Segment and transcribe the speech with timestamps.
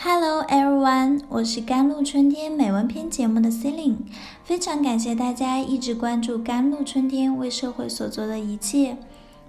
[0.00, 3.96] Hello everyone，我是甘露春天美文篇节目的 Celine，
[4.44, 8.96] 非常感谢大家一直关注甘露春天为社会所做的一切，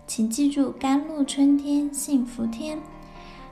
[0.08, 2.80] 请记住甘露春天幸福天。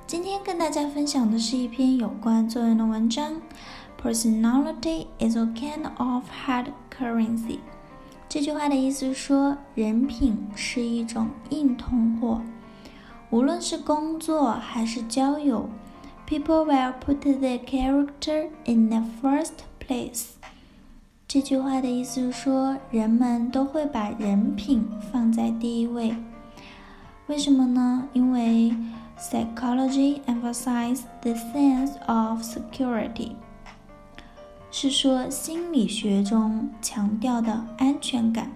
[0.07, 3.33] 今天跟大家分享的是一篇有关作用的文章
[4.01, 7.59] ，Personality is a kind of hard currency。
[8.27, 12.41] 这句话的意思是说，人品是一种硬通货，
[13.29, 15.69] 无论是工作还是交友
[16.27, 20.25] ，people will put the character in the first place。
[21.27, 26.15] 这句话的意思是说，人们都会把人品放在第一位。
[27.27, 28.07] 为什么呢？
[28.13, 28.73] 因为
[29.19, 33.31] Psychology emphasizes the sense of security，
[34.69, 38.51] 是说心理学中强调的安全感。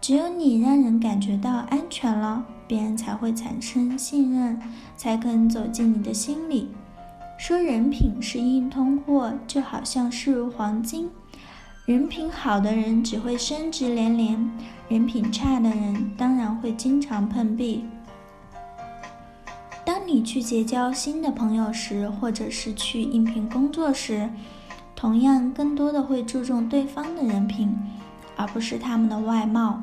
[0.00, 4.60] 只有你让人感觉到安全了，别人才会产生信任，
[4.96, 6.68] 才肯走进你的心里。
[7.38, 11.10] 说人品是硬通货，就好像视如黄金。
[11.84, 14.50] 人品好的人只会升职连连，
[14.88, 17.84] 人品差的人当然会经常碰壁。
[19.84, 24.28] 当你去结交新的朋友时，或者是去应聘工作时，
[24.96, 27.76] 同样更多的会注重对方的人品，
[28.34, 29.82] 而不是他们的外貌。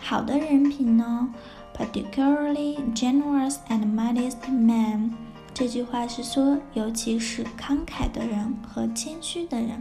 [0.00, 1.34] 好的人品呢
[1.76, 5.12] ，particularly generous and modest man。
[5.54, 9.80] 这句话是说，尤其是慷慨的人和谦虚的人，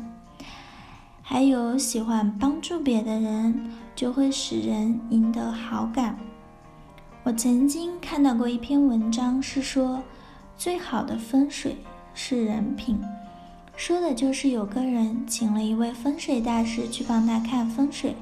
[1.22, 6.18] 还有喜欢帮助别的人，就会使人赢得好感。
[7.24, 10.04] 我曾经看到过一篇文章，是说
[10.58, 11.78] 最好的风水
[12.14, 13.00] 是人品，
[13.78, 18.16] 说的就是有个人请了一位风水大师去帮他看风水，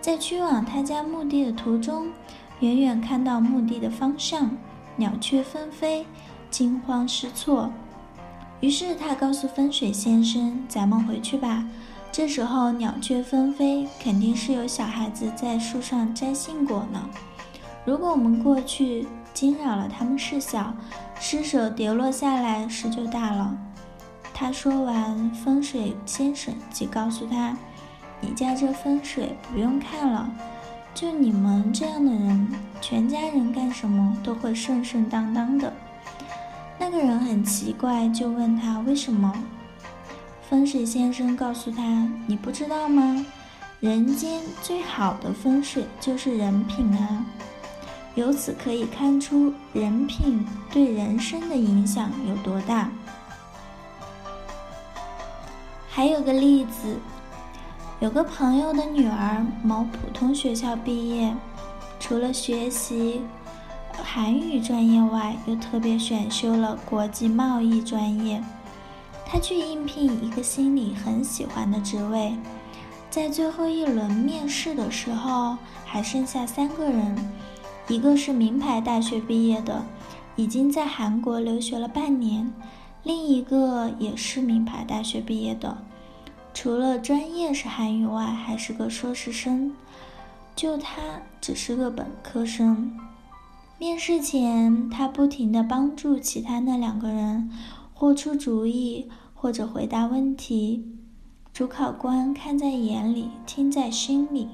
[0.00, 2.08] 在去往他家墓地的途中，
[2.60, 4.56] 远远看到墓地的方向
[4.96, 6.04] 鸟雀纷飞，
[6.52, 7.72] 惊慌失措，
[8.60, 11.66] 于是他告诉风水先生：“咱们回去吧。”
[12.12, 17.08] 这时候鸟雀纷飞，肯定是有小孩子在树上摘杏果呢。
[17.86, 20.74] 如果我们过去惊扰了他们事小，
[21.18, 23.56] 失手跌落下来事就大了。
[24.34, 27.56] 他说完，风水先生即告诉他
[28.20, 30.30] ：“你家这风水不用看了，
[30.94, 35.72] 就你们这样的人，全家人干什么都会顺顺当当的。”
[36.82, 39.32] 那个人很奇怪，就问他为什么。
[40.50, 43.24] 风水先生告诉他：“你不知道吗？
[43.78, 47.24] 人间最好的风水就是人品啊。”
[48.16, 52.90] 由此可以看出人品对人生的影响有多大。
[55.88, 56.96] 还有个例子，
[58.00, 61.32] 有个朋友的女儿某普通学校毕业，
[62.00, 63.22] 除了学习
[64.00, 68.42] 韩语专业外，又特别选修了国际贸易专业。
[69.26, 72.36] 他去应聘一个心里很喜欢的职位，
[73.10, 77.16] 在最后一轮面试的时候，还剩下三个人。
[77.88, 79.84] 一个是名牌大学毕业的，
[80.36, 82.52] 已经在韩国留学了半年；
[83.02, 85.78] 另一个也是名牌大学毕业的，
[86.54, 89.74] 除了专业是韩语外，还是个硕士生。
[90.54, 91.00] 就他
[91.40, 92.98] 只是个本科生。
[93.82, 97.50] 面试前，他不停地帮助其他那两个人，
[97.92, 100.86] 或出主意，或者回答问题。
[101.52, 104.50] 主考官看在眼里，听在心里。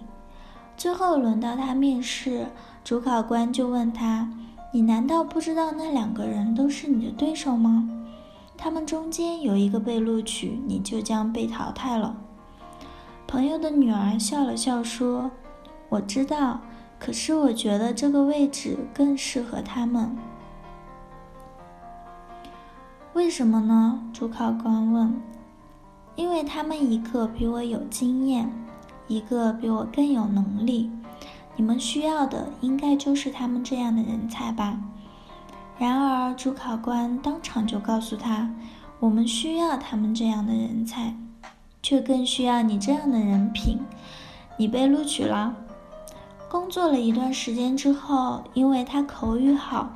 [0.78, 2.46] 最后轮到他面试。
[2.82, 4.32] 主考官就问他
[4.72, 7.86] ：“你难道不知道那两个人都是你的对手吗？
[8.56, 12.16] 他们中间有一个被录取，你就将被淘汰了。”
[13.28, 15.30] 朋友的女儿笑了笑说
[15.90, 16.62] ：“我知道，
[16.98, 20.16] 可是我觉得这个位置更适合他们。
[23.14, 25.20] 为什么呢？”主考官问。
[26.16, 28.50] “因为他们一个比我有经验，
[29.06, 30.90] 一个比我更有能力。”
[31.56, 34.78] 你们需要的应该就是他们这样的人才吧？
[35.76, 38.48] 然而，主考官当场就告诉他
[39.00, 41.16] ：“我们需要他们这样的人才，
[41.82, 43.78] 却更需要你这样的人品。”
[44.56, 45.54] 你被录取了。
[46.48, 49.90] 工作了一段时间之后，因为他口语好，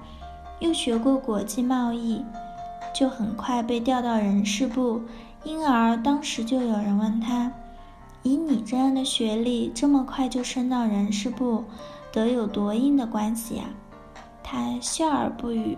[0.61, 2.23] 又学过国际贸易，
[2.95, 5.01] 就很快被调到人事部。
[5.45, 7.51] 因而，当时就有人问他。
[8.23, 11.65] 以你这样的学历，这么快就升到人事部，
[12.13, 13.65] 得有多硬的关系呀？
[14.43, 15.77] 他笑而不语。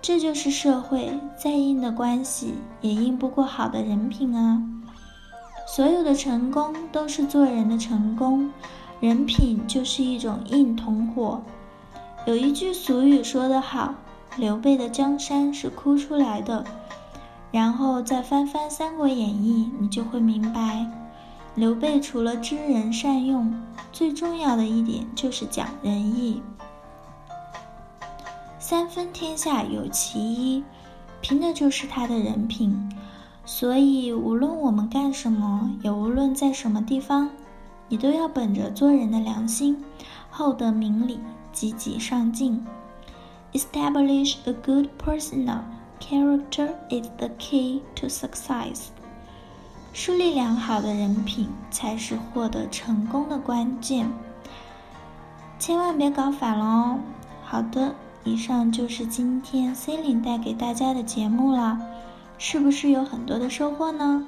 [0.00, 4.62] 这就是社会，再硬的关系也硬不过好的人品啊！
[5.66, 8.50] 所有的成功都是做人的成功，
[9.00, 11.42] 人品就是一种硬通货。
[12.26, 13.94] 有一句俗语说得好
[14.36, 16.64] ：“刘备的江山是哭出来的。”
[17.52, 20.86] 然后再翻翻《三国演义》，你就会明白，
[21.54, 23.54] 刘备除了知人善用，
[23.92, 26.42] 最重要的一点就是讲仁义。
[28.58, 30.64] 三分天下有其一，
[31.20, 32.76] 凭的就是他的人品。
[33.44, 37.30] 所以，无论我们干什么，也无论在什么地方，
[37.88, 39.82] 你都要本着做人的良心，
[40.30, 41.20] 厚德明理，
[41.52, 42.64] 积极上进。
[43.52, 45.60] Establish a good personal
[46.00, 48.88] character is the key to success。
[49.92, 54.10] 树立良好的人品才是获得成功的关键。
[55.58, 56.98] 千万别搞反了哦！
[57.44, 57.94] 好的，
[58.24, 61.78] 以上就是今天 C 琳带给大家的节目了。
[62.36, 64.26] 是不是有很多的收获呢？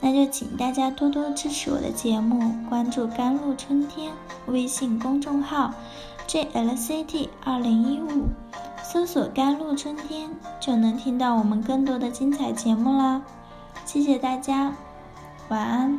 [0.00, 4.12] 那就请大家多多支持我的节目，关注“甘露春天”
[4.46, 5.72] 微信公众号
[6.28, 8.28] ，JLCT 二零一五，
[8.82, 10.30] 搜索“甘露春天”
[10.60, 13.22] 就能听到我们更多的精彩节目啦！
[13.86, 14.72] 谢谢大家，
[15.48, 15.98] 晚安。